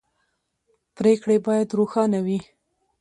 پرېکړې 0.97 1.37
باید 1.47 1.75
روښانه 1.77 2.19
وي 2.25 2.39